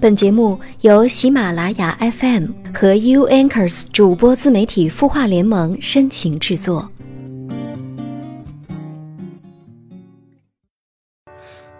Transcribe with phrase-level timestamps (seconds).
[0.00, 6.90] 本节目由喜马拉雅 FM 和 U Anchors 主播自媒体孵化联盟深情制作。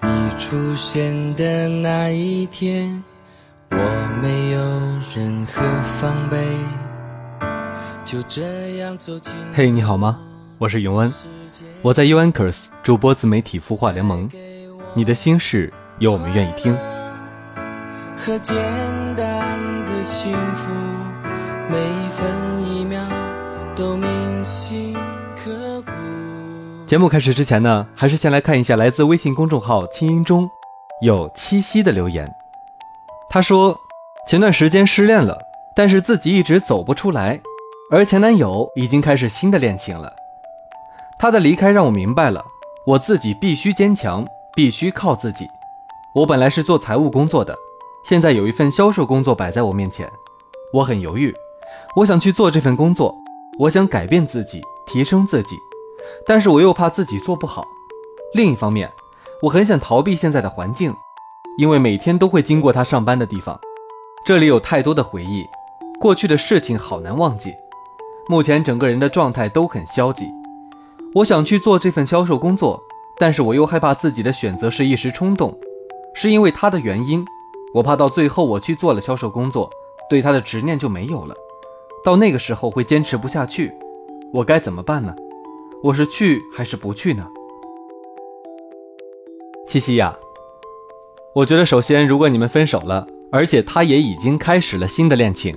[0.00, 3.04] 你出现的那一天，
[3.70, 3.76] 我
[4.22, 4.60] 没有
[5.14, 6.38] 任何防备，
[8.02, 9.34] 就这样走进。
[9.52, 10.18] 嘿，你好吗？
[10.56, 11.12] 我是永恩，
[11.82, 14.26] 我在 U Anchors 主播自媒体孵化联盟。
[14.94, 16.74] 你的心事，有我们愿意听。
[18.18, 18.56] 和简
[19.14, 20.72] 单的幸福，
[21.68, 22.98] 每一分一秒
[23.76, 24.96] 都铭心
[25.36, 25.92] 刻骨。
[26.86, 30.48] 节目开始之前呢，还是先来看一下来自微信公众号“清音中”
[31.02, 32.26] 有七夕的留言。
[33.28, 33.78] 他说，
[34.26, 35.38] 前段时间失恋了，
[35.74, 37.38] 但是自己一直走不出来，
[37.92, 40.10] 而前男友已经开始新的恋情了。
[41.18, 42.42] 他的离开让我明白了，
[42.86, 45.46] 我自己必须坚强，必须靠自己。
[46.14, 47.54] 我本来是做财务工作的。
[48.08, 50.08] 现在有一份销售工作摆在我面前，
[50.72, 51.34] 我很犹豫。
[51.96, 53.12] 我想去做这份工作，
[53.58, 55.56] 我想改变自己，提升自己，
[56.24, 57.66] 但是我又怕自己做不好。
[58.32, 58.88] 另一方面，
[59.42, 60.94] 我很想逃避现在的环境，
[61.58, 63.58] 因为每天都会经过他上班的地方，
[64.24, 65.44] 这里有太多的回忆，
[65.98, 67.52] 过去的事情好难忘记。
[68.28, 70.26] 目前整个人的状态都很消极。
[71.12, 72.80] 我想去做这份销售工作，
[73.18, 75.58] 但是我又害怕自己的选择是一时冲动，
[76.14, 77.26] 是因为他的原因。
[77.74, 79.70] 我怕到最后我去做了销售工作，
[80.08, 81.34] 对他的执念就没有了，
[82.04, 83.72] 到那个时候会坚持不下去，
[84.32, 85.14] 我该怎么办呢？
[85.82, 87.28] 我是去还是不去呢？
[89.66, 90.16] 七夕呀，
[91.34, 95.54] 我觉得首先，如果你们分手了，而且他也已经开始了新的恋情，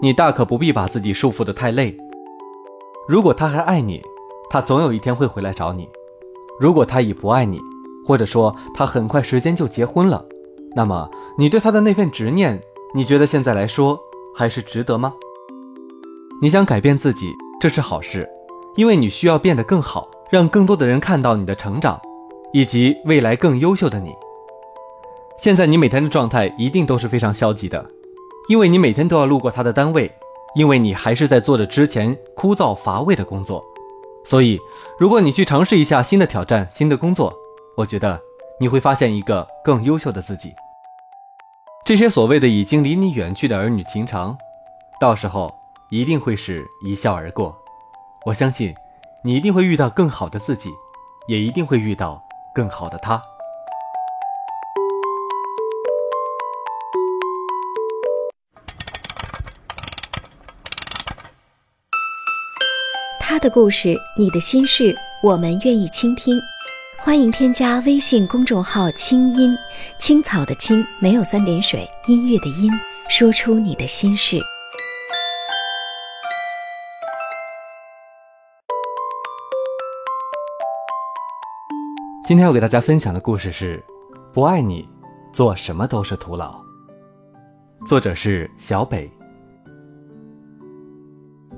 [0.00, 1.96] 你大可不必把自己束缚的太累。
[3.06, 4.02] 如果他还爱你，
[4.50, 5.84] 他总有一天会回来找你；
[6.58, 7.60] 如果他已不爱你，
[8.04, 10.24] 或者说他很快时间就结婚了。
[10.74, 12.58] 那么，你对他的那份执念，
[12.94, 14.00] 你觉得现在来说
[14.34, 15.12] 还是值得吗？
[16.40, 18.28] 你想改变自己，这是好事，
[18.74, 22.00] 因为你需要变得更好，让更多的人看到你的成长，
[22.52, 24.14] 以及未来更优秀的你。
[25.38, 27.84] 现在你每天的状态一定都是非常消极的，
[28.48, 30.10] 因为你每天都要路过他的单位，
[30.54, 33.62] 因为你还是在做着之前枯燥乏味的工作。
[34.24, 34.58] 所以，
[34.98, 37.32] 如果你去尝试一下新的挑战、新的工作，
[37.76, 38.18] 我觉得。
[38.60, 40.52] 你会发现一个更优秀的自己。
[41.84, 44.38] 这些所谓的已经离你远去的儿女情长，
[45.00, 45.52] 到时候
[45.90, 47.60] 一定会是一笑而过。
[48.24, 48.72] 我相信，
[49.24, 50.70] 你一定会遇到更好的自己，
[51.26, 52.22] 也一定会遇到
[52.54, 53.20] 更好的他。
[63.18, 66.40] 他的故事，你的心事，我们愿意倾听。
[67.04, 69.58] 欢迎添加微信公众号“清音
[69.98, 72.70] 青草”的青没有三点水，音乐的音，
[73.08, 74.38] 说出你的心事。
[82.24, 83.84] 今天要给大家分享的故事是：
[84.32, 84.88] 不爱你，
[85.32, 86.54] 做什么都是徒劳。
[87.84, 89.10] 作者是小北。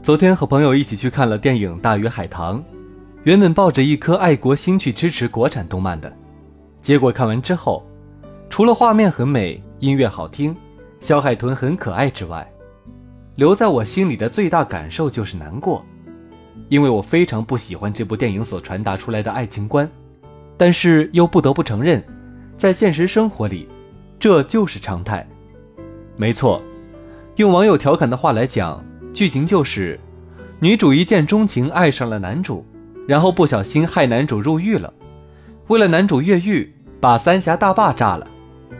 [0.02, 2.58] 昨天和朋友一起去看了电影《大鱼海棠》。
[3.24, 6.14] 原本抱着一颗爱国心去支持国产动漫的，
[6.82, 7.82] 结果看完之后，
[8.50, 10.54] 除了画面很美、音乐好听、
[11.00, 12.46] 小海豚很可爱之外，
[13.36, 15.82] 留在我心里的最大感受就是难过，
[16.68, 19.90] 因为我非常不喜欢这部电影所传达出来的爱情观，
[20.58, 22.04] 但是又不得不承认，
[22.58, 23.66] 在现实生活里，
[24.20, 25.26] 这就是常态。
[26.14, 26.62] 没错，
[27.36, 28.84] 用网友调侃的话来讲，
[29.14, 29.98] 剧情就是，
[30.60, 32.62] 女主一见钟情爱上了男主。
[33.06, 34.92] 然后不小心害男主入狱了，
[35.68, 38.26] 为了男主越狱，把三峡大坝炸了，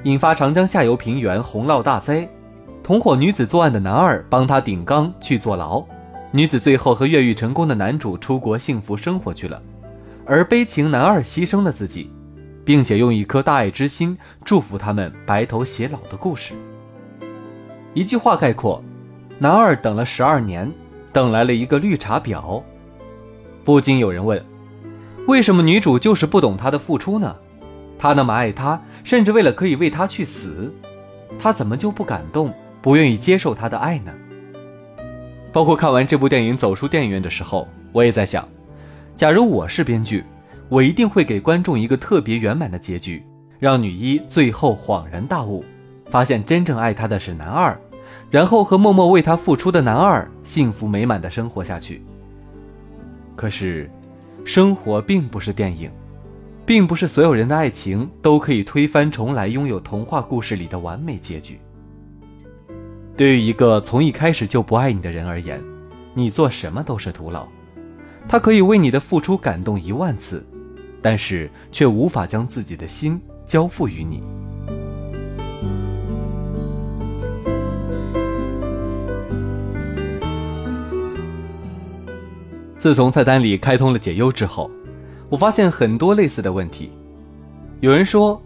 [0.05, 2.29] 引发长江下游平原洪涝大灾。
[2.83, 5.85] 同伙女子作案的男二帮她顶缸去坐牢，
[6.31, 9.63] 女子最后和越狱成功的男主出国幸福生活去了，
[10.27, 12.11] 而悲情男二牺牲了自己，
[12.65, 16.55] 并且用一颗大爱之心祝福他们白头偕老的故事。
[17.95, 18.83] 一句话概括：
[19.39, 20.71] 男二等了十二年，
[21.13, 22.63] 等来了一个绿茶婊。
[23.65, 24.45] 不禁有人问：
[25.27, 27.35] 为什么女主就是不懂他的付出呢？
[27.99, 30.71] 他那么爱她，甚至为了可以为她去死，
[31.39, 32.53] 他怎么就不感动，
[32.83, 34.13] 不愿意接受他的爱呢？
[35.53, 38.47] 包括看完这部电影走出电影院的时候，我也在想：
[39.17, 40.25] 假如我是编剧，
[40.69, 43.25] 我一定会给观众一个特别圆满的结局，
[43.59, 45.65] 让女一最后恍然大悟，
[46.11, 47.79] 发现真正爱她的是男二，
[48.31, 52.05] 然后和默默为她付出的男二幸福美满的生活下去。
[53.37, 53.91] 可是，
[54.45, 55.91] 生活并不是电影，
[56.65, 61.59] 并不是所有人的爱情都可以推翻重来，拥有童话故事里的完美结局。
[63.17, 65.63] 对于一个从一开始就不爱你的人而言，
[66.15, 67.47] 你做什么都是徒劳。
[68.29, 70.45] 他可以为你的付出感动一万次，
[71.03, 74.23] 但是却无法将自己的心交付于你。
[82.85, 84.71] 自从菜单里开通了解忧之后，
[85.31, 86.93] 我发现很多类似的问题。
[87.81, 88.39] 有人说，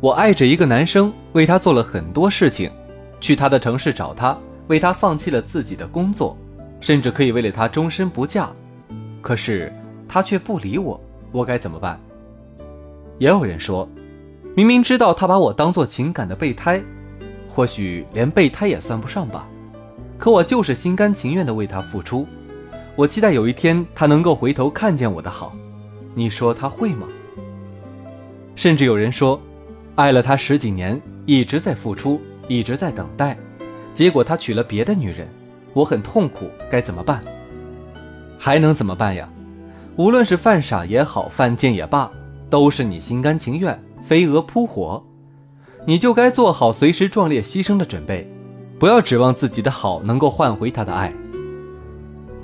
[0.00, 2.70] 我爱着一个男生，为他做了很多事情，
[3.20, 6.36] 去他的城市找他，为他放弃了自己的工作，
[6.78, 8.50] 甚至可以为了他终身不嫁。
[9.22, 9.72] 可是
[10.06, 11.00] 他却不理我，
[11.32, 11.98] 我该怎么办？
[13.16, 13.88] 也有人说，
[14.54, 16.84] 明明知道他把我当做情感的备胎，
[17.48, 19.48] 或许连备胎也算不上吧，
[20.18, 22.26] 可我就是心甘情愿的为他付出。
[22.96, 25.54] 我期待有一天他能够回头看见我的好，
[26.14, 27.06] 你说他会吗？
[28.54, 29.38] 甚至有人说，
[29.96, 33.36] 爱了他十几年，一直在付出，一直在等待，
[33.92, 35.28] 结果他娶了别的女人，
[35.74, 37.22] 我很痛苦，该怎么办？
[38.38, 39.28] 还能怎么办呀？
[39.96, 42.10] 无论是犯傻也好，犯贱也罢，
[42.48, 45.04] 都是你心甘情愿飞蛾扑火，
[45.84, 48.26] 你就该做好随时壮烈牺牲的准备，
[48.78, 51.12] 不要指望自己的好能够换回他的爱。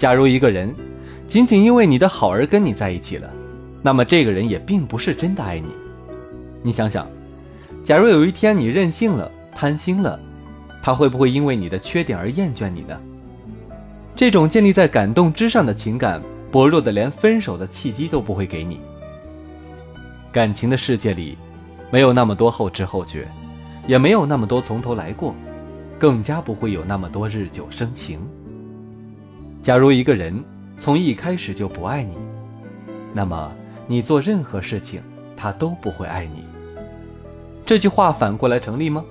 [0.03, 0.75] 假如一个人
[1.29, 3.31] 仅仅因为你的好而跟你在一起了，
[3.83, 5.69] 那么这个人也并不是真的爱你。
[6.61, 7.07] 你想想，
[7.85, 10.19] 假如有一天你任性了、贪心了，
[10.83, 12.99] 他会不会因为你的缺点而厌倦你呢？
[14.17, 16.21] 这种建立在感动之上的情感，
[16.51, 18.81] 薄弱的连分手的契机都不会给你。
[20.33, 21.39] 感情的世界里，
[21.93, 23.29] 没有那么多后知后觉，
[23.87, 25.33] 也没有那么多从头来过，
[25.97, 28.19] 更加不会有那么多日久生情。
[29.63, 30.43] 假如一个人
[30.77, 32.17] 从一开始就不爱你，
[33.15, 33.53] 那么
[33.87, 35.01] 你做任何事情，
[35.37, 36.45] 他都不会爱你。
[37.65, 39.05] 这句话反过来成立吗？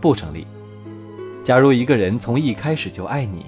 [0.00, 0.46] 不成立。
[1.44, 3.44] 假如一个人从一开始就爱你，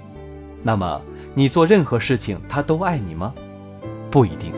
[0.63, 1.01] 那么
[1.33, 3.33] 你做任何事情，他都爱你吗？
[4.11, 4.53] 不一定。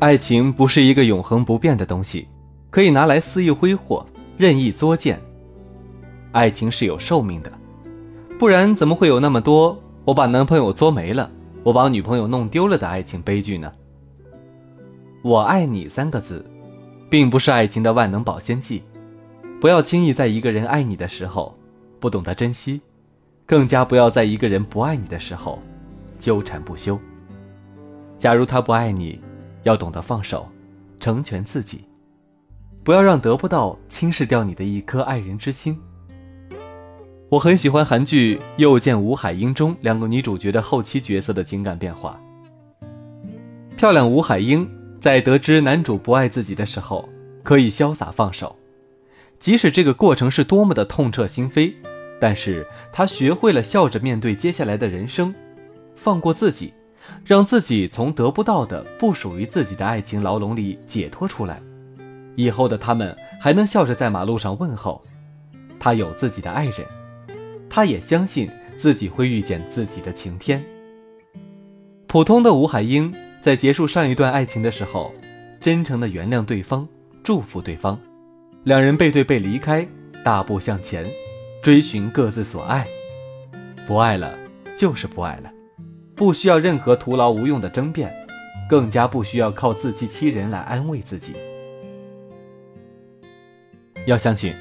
[0.00, 2.28] 爱情不是一个永恒不变的东西。
[2.70, 4.06] 可以拿来肆意挥霍、
[4.36, 5.20] 任意作践。
[6.32, 7.52] 爱情是有寿命的，
[8.38, 9.76] 不然怎么会有那么多
[10.06, 11.30] “我把男朋友作没了，
[11.64, 13.72] 我把女朋友弄丢了”的爱情悲剧呢
[15.22, 16.44] ？“我爱你”三个字，
[17.10, 18.82] 并不是爱情的万能保鲜剂。
[19.60, 21.54] 不要轻易在一个人爱你的时候
[21.98, 22.80] 不懂得珍惜，
[23.44, 25.58] 更加不要在一个人不爱你的时候
[26.18, 26.98] 纠缠不休。
[28.18, 29.20] 假如他不爱你，
[29.64, 30.48] 要懂得放手，
[30.98, 31.84] 成全自己。
[32.82, 35.78] 不要让得不到轻视掉你的一颗爱人之心。
[37.28, 42.20] 我很喜欢韩剧《又见吴海英》中两个女主角的后期角色的情感变化。
[43.76, 44.68] 漂亮吴海英
[45.00, 47.08] 在得知男主不爱自己的时候，
[47.42, 48.56] 可以潇洒放手，
[49.38, 51.72] 即使这个过程是多么的痛彻心扉，
[52.18, 55.34] 但是她学会了笑着面对接下来的人生，
[55.94, 56.74] 放过自己，
[57.24, 61.62] 让自己从得不到的不属于自己的爱情牢笼里解脱出来。
[62.36, 65.02] 以后的他们还能笑着在马路上问候，
[65.78, 66.86] 他有自己的爱人，
[67.68, 68.48] 他也相信
[68.78, 70.62] 自己会遇见自己的晴天。
[72.06, 75.14] 普通的吴海英在结束上一段爱情的时候，
[75.60, 76.86] 真诚的原谅对方，
[77.22, 77.98] 祝福对方，
[78.64, 79.86] 两人背对背离开，
[80.24, 81.06] 大步向前，
[81.62, 82.86] 追寻各自所爱。
[83.86, 84.32] 不爱了
[84.76, 85.52] 就是不爱了，
[86.14, 88.12] 不需要任何徒劳无用的争辩，
[88.68, 91.34] 更加不需要靠自欺欺人来安慰自己。
[94.06, 94.54] 要相信，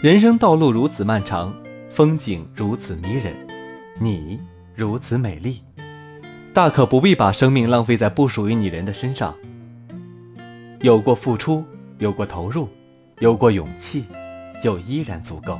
[0.00, 1.52] 人生道路如此漫长，
[1.90, 3.34] 风景如此迷人，
[4.00, 4.38] 你
[4.76, 5.60] 如此美丽，
[6.52, 9.34] 大可不必把生命浪费在不属于你人的身上。
[10.82, 11.64] 有过付出，
[11.98, 12.68] 有过投入，
[13.18, 14.04] 有过勇气，
[14.62, 15.58] 就依然足够。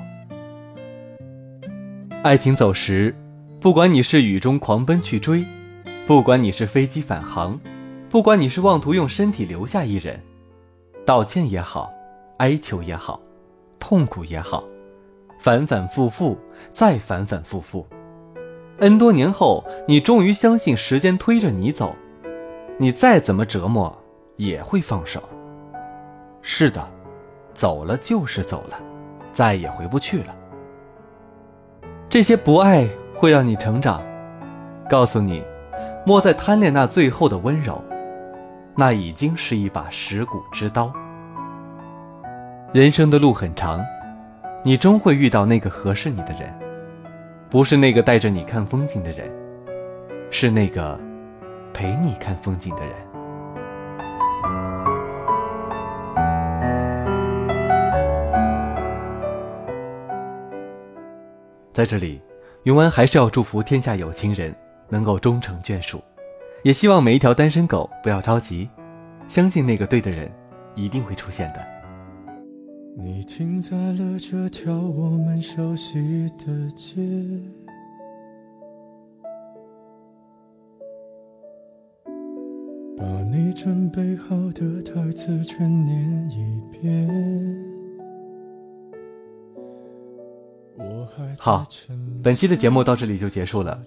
[2.23, 3.15] 爱情走时，
[3.61, 5.45] 不管你是雨中狂奔去追，
[6.07, 7.59] 不管你是飞机返航，
[8.09, 10.21] 不管你是妄图用身体留下一人，
[11.05, 11.93] 道歉也好。
[12.39, 13.21] 哀求也好，
[13.79, 14.65] 痛苦也好，
[15.39, 16.37] 反反复复，
[16.73, 17.87] 再反反复复
[18.79, 21.95] ，n 多年后，你终于相信时间推着你走，
[22.79, 23.97] 你再怎么折磨
[24.37, 25.23] 也会放手。
[26.43, 26.87] 是的，
[27.55, 28.79] 走了就是走了，
[29.33, 30.35] 再也回不去了。
[32.09, 34.03] 这些不爱会让你成长，
[34.91, 35.43] 告诉你，
[36.05, 37.83] 莫再贪恋那最后的温柔，
[38.77, 40.93] 那已经是一把蚀骨之刀。
[42.75, 43.87] 人生的路很长，
[44.65, 46.53] 你终会遇到那个合适你的人。
[47.49, 49.31] 不是那个带着你看风景的人，
[50.29, 50.99] 是那个
[51.73, 52.97] 陪你看风景的人。
[61.73, 62.21] 在这里，
[62.65, 64.53] 永安还是要祝福天下有情人
[64.89, 66.03] 能够终成眷属，
[66.65, 68.69] 也希望每一条单身狗不要着急，
[69.29, 70.29] 相信那个对的人
[70.75, 71.74] 一定会出现的。
[72.97, 76.97] 你停在了这条我们熟悉的街，
[82.97, 87.11] 把你准备好的台词全念一遍。
[91.37, 91.67] 好，
[92.23, 93.83] 本期的节目到这里就结束了。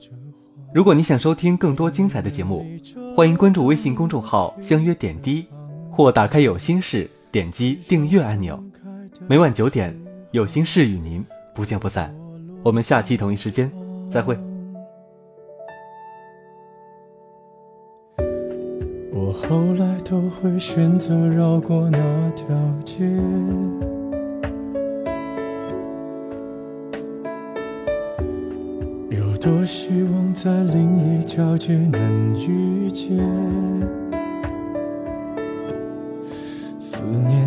[0.73, 2.65] 如果你想收听更多精彩的节目，
[3.15, 5.47] 欢迎关注微信公众号“相约点滴”，
[5.89, 8.61] 或打开有心事，点击订阅按钮。
[9.25, 9.97] 每晚九点，
[10.31, 12.13] 有心事与您不见不散。
[12.63, 13.71] 我们下期同一时间
[14.11, 14.37] 再会。
[19.11, 22.47] 我后来都会选择绕过那条
[22.85, 23.05] 街。
[29.39, 33.17] 多希望在另一条街能遇见，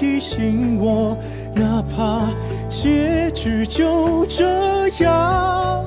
[0.00, 1.14] 提醒我。
[1.54, 2.30] 哪怕
[2.70, 5.84] 结局就这样，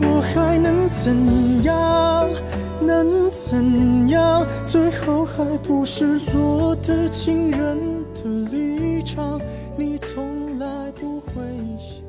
[0.00, 2.28] 我还能怎样？
[2.80, 4.44] 能怎样？
[4.64, 7.78] 最后还不是落得情人
[8.14, 9.40] 的立场。
[9.78, 11.34] 你从来不会
[11.78, 12.02] 想，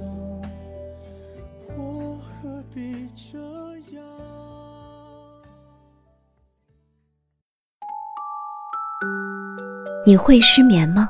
[1.77, 3.37] 我何必这
[3.95, 4.03] 样？
[10.03, 11.09] 你会失眠吗？